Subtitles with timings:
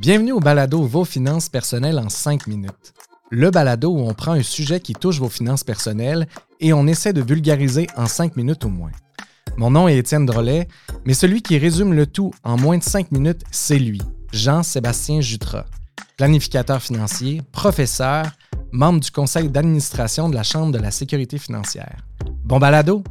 [0.00, 2.94] Bienvenue au balado Vos finances personnelles en 5 minutes.
[3.28, 6.26] Le balado où on prend un sujet qui touche vos finances personnelles
[6.58, 8.92] et on essaie de vulgariser en 5 minutes au moins.
[9.58, 10.68] Mon nom est Étienne Drolet,
[11.04, 14.00] mais celui qui résume le tout en moins de 5 minutes, c'est lui,
[14.32, 15.66] Jean-Sébastien Jutras,
[16.16, 18.24] planificateur financier, professeur,
[18.72, 22.06] membre du conseil d'administration de la Chambre de la sécurité financière.
[22.42, 23.04] Bon balado!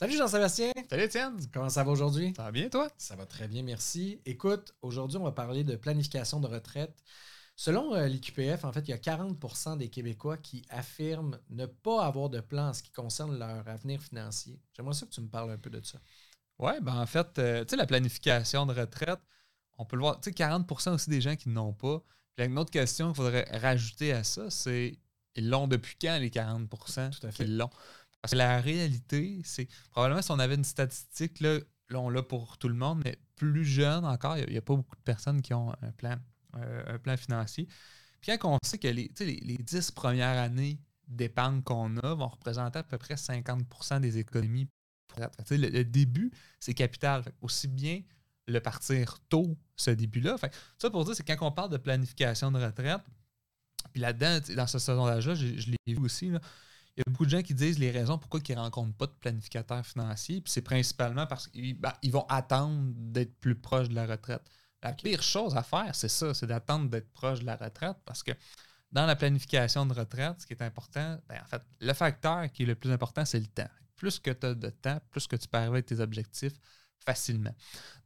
[0.00, 0.72] Salut Jean-Sébastien!
[0.88, 1.36] Salut Étienne!
[1.52, 2.32] Comment ça va aujourd'hui?
[2.34, 2.88] Ça va bien toi?
[2.96, 4.18] Ça va très bien, merci.
[4.24, 7.04] Écoute, aujourd'hui, on va parler de planification de retraite.
[7.54, 12.06] Selon euh, l'IQPF, en fait, il y a 40% des Québécois qui affirment ne pas
[12.06, 14.58] avoir de plan en ce qui concerne leur avenir financier.
[14.74, 15.98] J'aimerais ça que tu me parles un peu de ça.
[16.58, 19.20] Oui, ben en fait, euh, tu sais, la planification de retraite,
[19.76, 22.02] on peut le voir, tu sais, 40% aussi des gens qui n'ont pas.
[22.36, 24.98] Puis une autre question qu'il faudrait rajouter à ça, c'est
[25.36, 27.44] ils l'ont depuis quand les 40 Tout à fait.
[27.44, 27.70] Ils l'ont?
[28.22, 31.58] Parce que la réalité, c'est probablement si on avait une statistique, là,
[31.94, 34.96] on l'a pour tout le monde, mais plus jeune encore, il n'y a, pas beaucoup
[34.96, 36.16] de personnes qui ont un plan,
[36.56, 37.66] euh, un plan financier.
[38.20, 42.28] Puis quand on sait que les, les, les 10 premières années d'épargne qu'on a vont
[42.28, 44.68] représenter à peu près 50% des économies.
[45.16, 47.24] Le, le, début, c'est capital.
[47.40, 48.02] aussi bien
[48.46, 50.36] le partir tôt, ce début-là.
[50.78, 53.00] Ça pour dire, c'est quand on parle de planification de retraite,
[53.92, 56.40] puis là-dedans, dans ce sondage-là, je, je l'ai vu aussi, là,
[56.96, 59.06] il y a beaucoup de gens qui disent les raisons pourquoi ils ne rencontrent pas
[59.06, 60.40] de planificateur financier.
[60.40, 64.42] Puis c'est principalement parce qu'ils ben, vont attendre d'être plus proches de la retraite.
[64.82, 68.22] La pire chose à faire, c'est ça, c'est d'attendre d'être proche de la retraite parce
[68.22, 68.32] que
[68.92, 72.64] dans la planification de retraite, ce qui est important, ben, en fait, le facteur qui
[72.64, 73.68] est le plus important, c'est le temps.
[73.96, 76.54] Plus que tu as de temps, plus que tu peux arriver à tes objectifs,
[77.04, 77.54] facilement.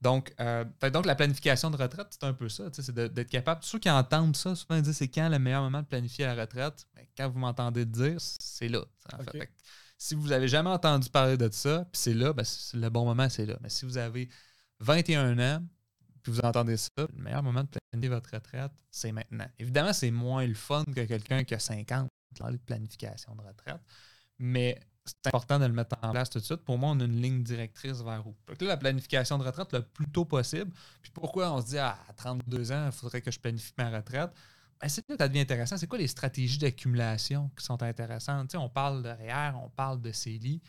[0.00, 3.62] Donc, euh, donc la planification de retraite, c'est un peu ça, c'est d'être capable.
[3.64, 6.34] Ceux qui entendent ça, souvent ils disent c'est quand le meilleur moment de planifier la
[6.34, 6.86] retraite?
[6.94, 8.84] Ben, quand vous m'entendez dire, c'est là.
[9.98, 13.28] si vous n'avez jamais entendu parler de ça, puis c'est là, ben, le bon moment,
[13.28, 13.56] c'est là.
[13.60, 14.28] Mais si vous avez
[14.80, 15.62] 21 ans,
[16.22, 19.46] puis vous entendez ça, le meilleur moment de planifier votre retraite, c'est maintenant.
[19.58, 22.08] Évidemment, c'est moins le fun que quelqu'un qui a 50
[22.40, 23.80] ans de planification de retraite,
[24.38, 26.64] mais c'est important de le mettre en place tout de suite.
[26.64, 28.34] Pour moi, on a une ligne directrice vers où.
[28.60, 30.70] La planification de retraite le plus tôt possible.
[31.02, 33.90] Puis pourquoi on se dit ah, à 32 ans, il faudrait que je planifie ma
[33.90, 34.30] retraite?
[34.80, 35.76] Ben, c'est là que ça devient intéressant.
[35.76, 38.54] C'est quoi les stratégies d'accumulation qui sont intéressantes?
[38.54, 40.62] on parle de REER, on parle de CELI.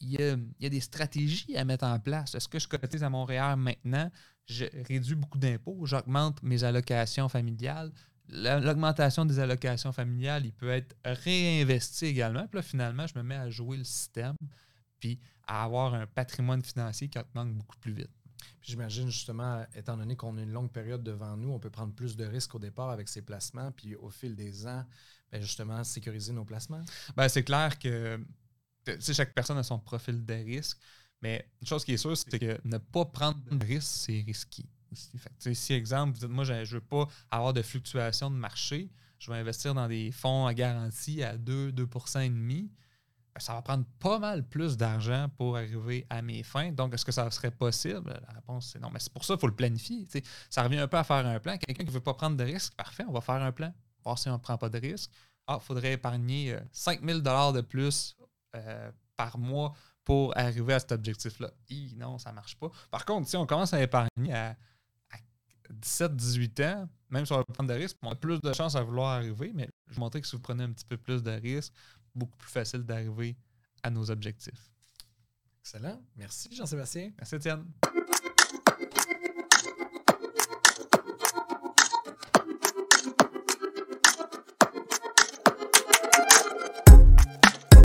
[0.00, 2.34] Il y, a, il y, a, des stratégies à mettre en place.
[2.36, 4.10] Est-ce que je cotise à mon REER maintenant?
[4.46, 7.92] Je réduis beaucoup d'impôts, j'augmente mes allocations familiales,
[8.28, 12.46] l'augmentation des allocations familiales, il peut être réinvesti également.
[12.46, 14.34] Puis là, finalement, je me mets à jouer le système,
[15.00, 18.10] puis à avoir un patrimoine financier qui augmente beaucoup plus vite.
[18.62, 22.16] J'imagine justement, étant donné qu'on a une longue période devant nous, on peut prendre plus
[22.16, 24.84] de risques au départ avec ces placements, puis au fil des ans,
[25.32, 26.82] ben, justement, sécuriser nos placements.
[27.16, 28.20] Ben, c'est clair que
[29.00, 30.78] chaque personne a son profil de risque,
[31.20, 34.64] mais une chose qui est sûre, c'est que ne pas prendre de risque, c'est risqué.
[34.92, 39.30] Si, exemple, vous dites, moi, je ne veux pas avoir de fluctuation de marché, je
[39.30, 42.70] vais investir dans des fonds à garantie à 2, 2% et demi,
[43.34, 46.72] ben, ça va prendre pas mal plus d'argent pour arriver à mes fins.
[46.72, 48.20] Donc, est-ce que ça serait possible?
[48.26, 48.90] La réponse, c'est non.
[48.92, 50.06] Mais c'est pour ça qu'il faut le planifier.
[50.50, 51.56] Ça revient un peu à faire un plan.
[51.56, 53.72] Quelqu'un qui ne veut pas prendre de risque, parfait, on va faire un plan.
[54.04, 55.10] Voir si on ne prend pas de risque.
[55.46, 58.16] Ah, il faudrait épargner 5 euh, 000 de plus
[58.54, 59.74] euh, par mois
[60.04, 61.50] pour arriver à cet objectif-là.
[61.96, 62.70] Non, ça ne marche pas.
[62.90, 64.56] Par contre, si on commence à épargner à
[65.80, 68.82] 17-18 ans, même si on va prendre des risques, on a plus de chances à
[68.82, 71.30] vouloir arriver, mais je vais montrer que si vous prenez un petit peu plus de
[71.30, 71.72] risques,
[72.14, 73.36] beaucoup plus facile d'arriver
[73.82, 74.72] à nos objectifs.
[75.60, 76.02] Excellent.
[76.16, 77.12] Merci Jean-Sébastien.
[77.18, 77.64] Merci Étienne.